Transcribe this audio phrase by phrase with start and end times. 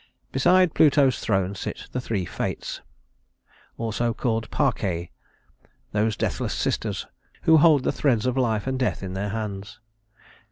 [0.31, 2.81] Beside Pluto's throne sit the three Fates
[3.77, 5.09] (also called Parcæ),
[5.91, 7.05] those deathless sisters
[7.43, 9.79] who hold the threads of life and death in their hands.